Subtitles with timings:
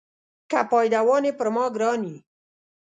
[0.49, 2.17] که پایدوان یې پر ما ګران یې.